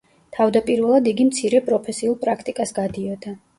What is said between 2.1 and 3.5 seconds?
პრაქტიკას გადიოდა.